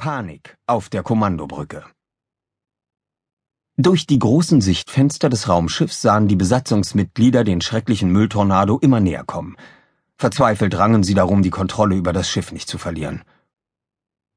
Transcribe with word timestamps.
Panik 0.00 0.56
auf 0.66 0.88
der 0.88 1.02
Kommandobrücke. 1.02 1.84
Durch 3.76 4.06
die 4.06 4.18
großen 4.18 4.62
Sichtfenster 4.62 5.28
des 5.28 5.46
Raumschiffs 5.46 6.00
sahen 6.00 6.26
die 6.26 6.36
Besatzungsmitglieder 6.36 7.44
den 7.44 7.60
schrecklichen 7.60 8.10
Mülltornado 8.10 8.78
immer 8.78 9.00
näher 9.00 9.24
kommen. 9.24 9.58
Verzweifelt 10.16 10.74
rangen 10.78 11.02
sie 11.02 11.12
darum, 11.12 11.42
die 11.42 11.50
Kontrolle 11.50 11.96
über 11.96 12.14
das 12.14 12.30
Schiff 12.30 12.50
nicht 12.50 12.66
zu 12.66 12.78
verlieren. 12.78 13.24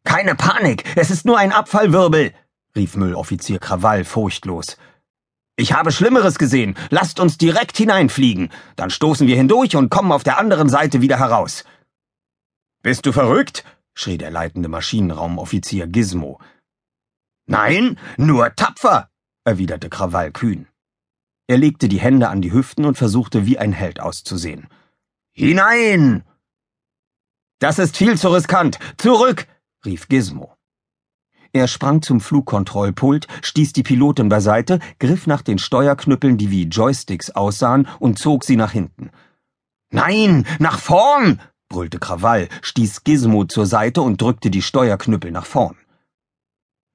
Keine 0.04 0.36
Panik, 0.36 0.84
es 0.98 1.10
ist 1.10 1.24
nur 1.26 1.38
ein 1.38 1.54
Abfallwirbel, 1.54 2.34
rief 2.76 2.98
Mülloffizier 2.98 3.60
Krawall 3.60 4.04
furchtlos. 4.04 4.76
Ich 5.56 5.72
habe 5.72 5.94
Schlimmeres 5.94 6.38
gesehen. 6.38 6.76
Lasst 6.90 7.22
uns 7.22 7.38
direkt 7.38 7.78
hineinfliegen. 7.78 8.50
Dann 8.76 8.90
stoßen 8.90 9.28
wir 9.28 9.38
hindurch 9.38 9.78
und 9.78 9.90
kommen 9.90 10.12
auf 10.12 10.24
der 10.24 10.40
anderen 10.40 10.68
Seite 10.68 11.00
wieder 11.00 11.20
heraus. 11.20 11.64
Bist 12.82 13.06
du 13.06 13.14
verrückt? 13.14 13.64
Schrie 13.94 14.18
der 14.18 14.32
leitende 14.32 14.70
Maschinenraumoffizier 14.70 15.88
Gizmo. 15.88 16.40
Nein, 17.46 18.00
nur 18.18 18.56
tapfer, 18.56 19.10
erwiderte 19.44 19.90
Krawall 19.90 20.32
kühn. 20.32 20.68
Er 21.48 21.58
legte 21.58 21.90
die 21.90 22.00
Hände 22.00 22.30
an 22.30 22.42
die 22.42 22.54
Hüften 22.54 22.86
und 22.86 22.98
versuchte 22.98 23.46
wie 23.46 23.58
ein 23.58 23.74
Held 23.74 24.00
auszusehen. 24.00 24.68
Hinein! 25.32 26.24
Das 27.60 27.80
ist 27.80 27.98
viel 27.98 28.18
zu 28.18 28.30
riskant. 28.30 28.80
Zurück! 28.98 29.48
rief 29.86 30.08
Gizmo. 30.08 30.56
Er 31.52 31.68
sprang 31.68 32.02
zum 32.02 32.20
Flugkontrollpult, 32.20 33.28
stieß 33.44 33.74
die 33.74 33.84
Pilotin 33.84 34.28
beiseite, 34.28 34.80
griff 35.00 35.28
nach 35.28 35.44
den 35.44 35.60
Steuerknüppeln, 35.60 36.38
die 36.38 36.50
wie 36.50 36.64
Joysticks 36.64 37.30
aussahen, 37.30 37.88
und 38.00 38.18
zog 38.18 38.44
sie 38.44 38.56
nach 38.56 38.72
hinten. 38.72 39.12
Nein, 39.92 40.48
nach 40.58 40.80
vorn! 40.80 41.40
Brüllte 41.74 42.00
Krawall, 42.00 42.48
stieß 42.62 43.04
Gizmo 43.04 43.46
zur 43.46 43.66
Seite 43.66 44.02
und 44.02 44.22
drückte 44.22 44.50
die 44.50 44.62
Steuerknüppel 44.62 45.32
nach 45.32 45.46
vorn. 45.46 45.76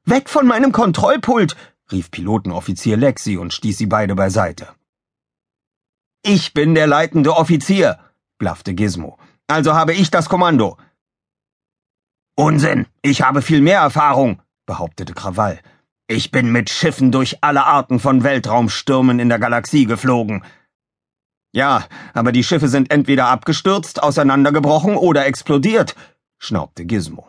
Weg 0.04 0.30
von 0.30 0.46
meinem 0.46 0.73
Kontrollpult! 0.73 1.56
rief 1.92 2.10
Pilotenoffizier 2.10 2.96
Lexi 2.96 3.37
und 3.37 3.52
stieß 3.52 3.76
sie 3.76 3.87
beide 3.87 4.15
beiseite. 4.15 4.68
Ich 6.23 6.54
bin 6.54 6.74
der 6.74 6.87
leitende 6.87 7.37
Offizier, 7.37 7.98
blaffte 8.38 8.74
Gizmo. 8.74 9.18
Also 9.48 9.74
habe 9.74 9.95
ich 9.95 10.10
das 10.10 10.29
Kommando. 10.29 10.76
Unsinn, 12.37 12.87
ich 13.02 13.23
habe 13.23 13.42
viel 13.42 13.60
mehr 13.60 13.80
Erfahrung, 13.80 14.40
behauptete 14.66 15.15
Krawall. 15.15 15.59
Ich 16.07 16.30
bin 16.30 16.52
mit 16.52 16.70
Schiffen 16.70 17.10
durch 17.10 17.42
alle 17.42 17.65
Arten 17.65 17.98
von 17.98 18.23
Weltraumstürmen 18.23 19.18
in 19.18 19.29
der 19.29 19.38
Galaxie 19.38 19.87
geflogen. 19.87 20.45
Ja, 21.59 21.88
aber 22.14 22.30
die 22.30 22.45
Schiffe 22.45 22.68
sind 22.68 22.92
entweder 22.92 23.26
abgestürzt, 23.26 24.01
auseinandergebrochen 24.01 24.95
oder 24.95 25.26
explodiert, 25.26 25.96
schnaubte 26.38 26.84
Gizmo. 26.84 27.26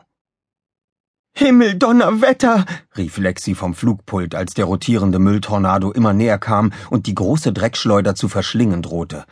Himmeldonnerwetter! 1.33 2.63
rief 2.95 3.17
Lexi 3.17 3.55
vom 3.55 3.73
Flugpult, 3.73 4.35
als 4.35 4.53
der 4.53 4.65
rotierende 4.65 5.17
Mülltornado 5.17 5.91
immer 5.91 6.13
näher 6.13 6.37
kam 6.37 6.71
und 6.91 7.07
die 7.07 7.15
große 7.15 7.53
Dreckschleuder 7.53 8.13
zu 8.13 8.29
verschlingen 8.29 8.83
drohte. 8.83 9.25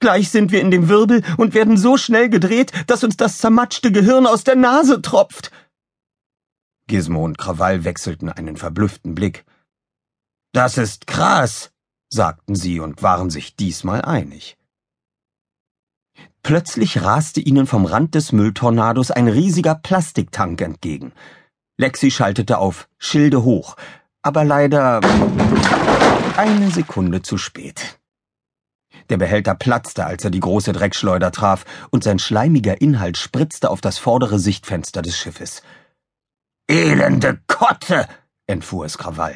Gleich 0.00 0.30
sind 0.30 0.50
wir 0.50 0.62
in 0.62 0.70
dem 0.70 0.88
Wirbel 0.88 1.22
und 1.36 1.52
werden 1.52 1.76
so 1.76 1.98
schnell 1.98 2.30
gedreht, 2.30 2.72
dass 2.86 3.04
uns 3.04 3.18
das 3.18 3.36
zermatschte 3.36 3.92
Gehirn 3.92 4.26
aus 4.26 4.44
der 4.44 4.56
Nase 4.56 5.02
tropft. 5.02 5.50
Gizmo 6.86 7.22
und 7.22 7.36
Krawall 7.36 7.84
wechselten 7.84 8.30
einen 8.30 8.56
verblüfften 8.56 9.14
Blick. 9.14 9.44
Das 10.54 10.78
ist 10.78 11.06
krass, 11.06 11.71
sagten 12.12 12.54
sie 12.54 12.78
und 12.78 13.02
waren 13.02 13.30
sich 13.30 13.56
diesmal 13.56 14.02
einig. 14.02 14.56
Plötzlich 16.42 17.02
raste 17.02 17.40
ihnen 17.40 17.66
vom 17.66 17.86
Rand 17.86 18.14
des 18.14 18.32
Mülltornados 18.32 19.10
ein 19.10 19.28
riesiger 19.28 19.74
Plastiktank 19.74 20.60
entgegen. 20.60 21.12
Lexi 21.78 22.10
schaltete 22.10 22.58
auf 22.58 22.88
Schilde 22.98 23.44
hoch, 23.44 23.76
aber 24.22 24.44
leider 24.44 25.00
eine 26.36 26.70
Sekunde 26.70 27.22
zu 27.22 27.38
spät. 27.38 27.98
Der 29.08 29.16
Behälter 29.16 29.54
platzte, 29.54 30.04
als 30.04 30.24
er 30.24 30.30
die 30.30 30.40
große 30.40 30.72
Dreckschleuder 30.72 31.32
traf, 31.32 31.64
und 31.90 32.04
sein 32.04 32.18
schleimiger 32.18 32.80
Inhalt 32.80 33.16
spritzte 33.16 33.70
auf 33.70 33.80
das 33.80 33.98
vordere 33.98 34.38
Sichtfenster 34.38 35.02
des 35.02 35.16
Schiffes. 35.16 35.62
Elende 36.68 37.40
Kotze! 37.46 38.06
entfuhr 38.46 38.84
es 38.86 38.98
Krawall. 38.98 39.34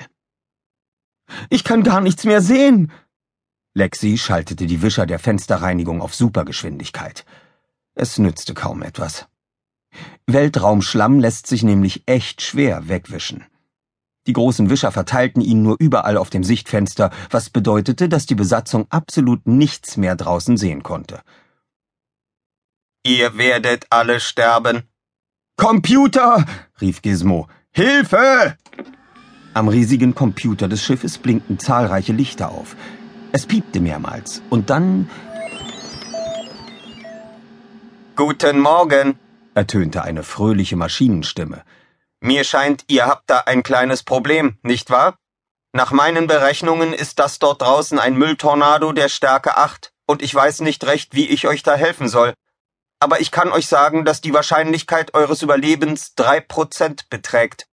Ich 1.50 1.64
kann 1.64 1.82
gar 1.82 2.00
nichts 2.00 2.24
mehr 2.24 2.40
sehen. 2.40 2.92
Lexi 3.74 4.16
schaltete 4.16 4.66
die 4.66 4.82
Wischer 4.82 5.06
der 5.06 5.18
Fensterreinigung 5.18 6.00
auf 6.00 6.14
Supergeschwindigkeit. 6.14 7.24
Es 7.94 8.18
nützte 8.18 8.54
kaum 8.54 8.82
etwas. 8.82 9.26
Weltraumschlamm 10.26 11.20
lässt 11.20 11.46
sich 11.46 11.62
nämlich 11.62 12.02
echt 12.06 12.42
schwer 12.42 12.88
wegwischen. 12.88 13.44
Die 14.26 14.32
großen 14.32 14.70
Wischer 14.70 14.90
verteilten 14.92 15.40
ihn 15.40 15.62
nur 15.62 15.76
überall 15.78 16.16
auf 16.16 16.30
dem 16.30 16.42
Sichtfenster, 16.42 17.10
was 17.30 17.50
bedeutete, 17.50 18.08
dass 18.08 18.26
die 18.26 18.34
Besatzung 18.34 18.86
absolut 18.90 19.46
nichts 19.46 19.96
mehr 19.96 20.16
draußen 20.16 20.56
sehen 20.56 20.82
konnte. 20.82 21.22
Ihr 23.04 23.38
werdet 23.38 23.86
alle 23.90 24.18
sterben. 24.18 24.82
Computer! 25.56 26.44
rief 26.80 27.02
Gizmo. 27.02 27.48
Hilfe! 27.70 28.56
Am 29.56 29.68
riesigen 29.68 30.14
Computer 30.14 30.68
des 30.68 30.84
Schiffes 30.84 31.16
blinkten 31.16 31.58
zahlreiche 31.58 32.12
Lichter 32.12 32.50
auf. 32.50 32.76
Es 33.32 33.46
piepte 33.46 33.80
mehrmals 33.80 34.42
und 34.50 34.68
dann. 34.68 35.08
Guten 38.16 38.60
Morgen, 38.60 39.18
ertönte 39.54 40.02
eine 40.02 40.24
fröhliche 40.24 40.76
Maschinenstimme. 40.76 41.62
Mir 42.20 42.44
scheint, 42.44 42.84
ihr 42.88 43.06
habt 43.06 43.30
da 43.30 43.44
ein 43.46 43.62
kleines 43.62 44.02
Problem, 44.02 44.58
nicht 44.62 44.90
wahr? 44.90 45.16
Nach 45.72 45.90
meinen 45.90 46.26
Berechnungen 46.26 46.92
ist 46.92 47.18
das 47.18 47.38
dort 47.38 47.62
draußen 47.62 47.98
ein 47.98 48.18
Mülltornado 48.18 48.92
der 48.92 49.08
Stärke 49.08 49.56
8 49.56 49.90
und 50.06 50.20
ich 50.20 50.34
weiß 50.34 50.60
nicht 50.60 50.84
recht, 50.84 51.14
wie 51.14 51.28
ich 51.28 51.48
euch 51.48 51.62
da 51.62 51.76
helfen 51.76 52.08
soll. 52.08 52.34
Aber 53.00 53.22
ich 53.22 53.30
kann 53.30 53.50
euch 53.52 53.68
sagen, 53.68 54.04
dass 54.04 54.20
die 54.20 54.34
Wahrscheinlichkeit 54.34 55.14
eures 55.14 55.40
Überlebens 55.40 56.14
drei 56.14 56.40
Prozent 56.40 57.08
beträgt. 57.08 57.65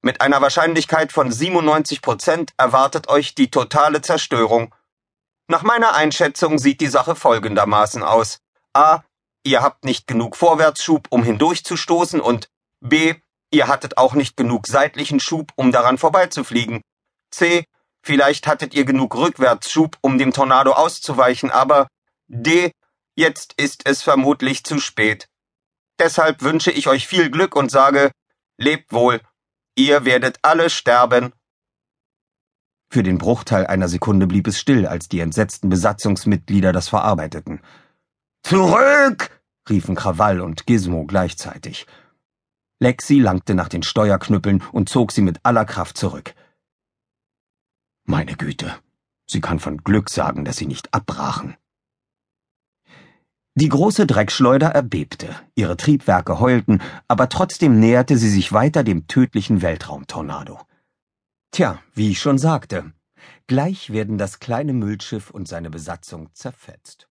Mit 0.00 0.20
einer 0.20 0.40
Wahrscheinlichkeit 0.40 1.12
von 1.12 1.32
97 1.32 2.02
Prozent 2.02 2.52
erwartet 2.56 3.08
euch 3.08 3.34
die 3.34 3.50
totale 3.50 4.00
Zerstörung. 4.00 4.74
Nach 5.48 5.62
meiner 5.62 5.94
Einschätzung 5.94 6.58
sieht 6.58 6.80
die 6.80 6.88
Sache 6.88 7.16
folgendermaßen 7.16 8.02
aus. 8.02 8.38
A. 8.74 9.02
Ihr 9.42 9.62
habt 9.62 9.84
nicht 9.84 10.06
genug 10.06 10.36
Vorwärtsschub, 10.36 11.08
um 11.10 11.24
hindurchzustoßen 11.24 12.20
und 12.20 12.48
B. 12.80 13.14
Ihr 13.50 13.66
hattet 13.66 13.98
auch 13.98 14.14
nicht 14.14 14.36
genug 14.36 14.66
seitlichen 14.66 15.20
Schub, 15.20 15.52
um 15.56 15.72
daran 15.72 15.98
vorbeizufliegen. 15.98 16.82
C. 17.30 17.64
Vielleicht 18.02 18.46
hattet 18.46 18.74
ihr 18.74 18.84
genug 18.84 19.16
Rückwärtsschub, 19.16 19.96
um 20.00 20.18
dem 20.18 20.32
Tornado 20.32 20.72
auszuweichen, 20.72 21.50
aber 21.50 21.88
D. 22.28 22.72
Jetzt 23.16 23.54
ist 23.56 23.88
es 23.88 24.02
vermutlich 24.02 24.62
zu 24.62 24.78
spät. 24.78 25.26
Deshalb 25.98 26.42
wünsche 26.42 26.70
ich 26.70 26.86
euch 26.86 27.08
viel 27.08 27.30
Glück 27.30 27.56
und 27.56 27.70
sage, 27.70 28.12
lebt 28.58 28.92
wohl. 28.92 29.20
Ihr 29.78 30.04
werdet 30.04 30.40
alle 30.42 30.70
sterben. 30.70 31.32
Für 32.90 33.04
den 33.04 33.16
Bruchteil 33.16 33.64
einer 33.64 33.88
Sekunde 33.88 34.26
blieb 34.26 34.48
es 34.48 34.58
still, 34.58 34.88
als 34.88 35.08
die 35.08 35.20
entsetzten 35.20 35.68
Besatzungsmitglieder 35.68 36.72
das 36.72 36.88
verarbeiteten. 36.88 37.60
Zurück! 38.42 39.40
riefen 39.70 39.94
Krawall 39.94 40.40
und 40.40 40.66
Gizmo 40.66 41.06
gleichzeitig. 41.06 41.86
Lexi 42.80 43.20
langte 43.20 43.54
nach 43.54 43.68
den 43.68 43.84
Steuerknüppeln 43.84 44.64
und 44.72 44.88
zog 44.88 45.12
sie 45.12 45.22
mit 45.22 45.38
aller 45.44 45.64
Kraft 45.64 45.96
zurück. 45.96 46.34
Meine 48.02 48.34
Güte, 48.34 48.74
sie 49.26 49.40
kann 49.40 49.60
von 49.60 49.76
Glück 49.84 50.10
sagen, 50.10 50.44
dass 50.44 50.56
sie 50.56 50.66
nicht 50.66 50.92
abbrachen. 50.92 51.56
Die 53.60 53.68
große 53.68 54.06
Dreckschleuder 54.06 54.68
erbebte, 54.68 55.34
ihre 55.56 55.76
Triebwerke 55.76 56.38
heulten, 56.38 56.80
aber 57.08 57.28
trotzdem 57.28 57.80
näherte 57.80 58.16
sie 58.16 58.30
sich 58.30 58.52
weiter 58.52 58.84
dem 58.84 59.08
tödlichen 59.08 59.62
Weltraumtornado. 59.62 60.60
Tja, 61.50 61.82
wie 61.92 62.12
ich 62.12 62.20
schon 62.20 62.38
sagte, 62.38 62.92
gleich 63.48 63.90
werden 63.90 64.16
das 64.16 64.38
kleine 64.38 64.74
Müllschiff 64.74 65.30
und 65.30 65.48
seine 65.48 65.70
Besatzung 65.70 66.32
zerfetzt. 66.34 67.08